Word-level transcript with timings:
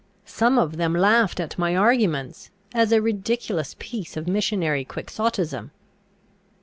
Some 0.25 0.57
of 0.57 0.77
them 0.77 0.93
laughed 0.95 1.39
at 1.39 1.59
my 1.59 1.75
arguments, 1.75 2.49
as 2.73 2.91
a 2.91 3.03
ridiculous 3.03 3.75
piece 3.77 4.17
of 4.17 4.27
missionary 4.27 4.83
quixotism. 4.83 5.69